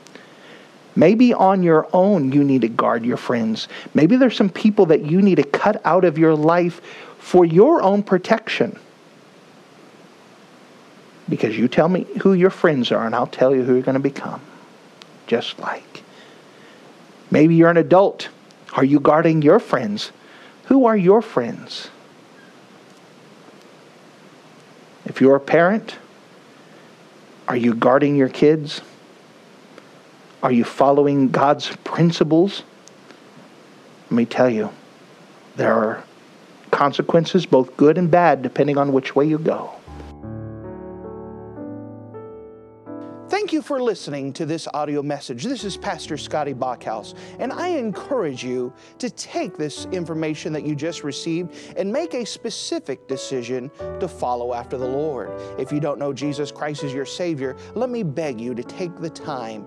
[0.96, 3.68] Maybe on your own you need to guard your friends.
[3.94, 6.80] Maybe there's some people that you need to cut out of your life
[7.18, 8.78] for your own protection.
[11.28, 13.94] Because you tell me who your friends are, and I'll tell you who you're going
[13.94, 14.40] to become.
[15.26, 16.02] Just like.
[17.30, 18.28] Maybe you're an adult.
[18.74, 20.12] Are you guarding your friends?
[20.66, 21.88] Who are your friends?
[25.06, 25.96] If you're a parent,
[27.48, 28.80] are you guarding your kids?
[30.44, 32.64] Are you following God's principles?
[34.10, 34.68] Let me tell you,
[35.56, 36.04] there are
[36.70, 39.72] consequences, both good and bad, depending on which way you go.
[43.30, 45.44] Thank you for listening to this audio message.
[45.44, 50.76] This is Pastor Scotty Bachhaus, and I encourage you to take this information that you
[50.76, 55.30] just received and make a specific decision to follow after the Lord.
[55.58, 58.94] If you don't know Jesus Christ as your Savior, let me beg you to take
[59.00, 59.66] the time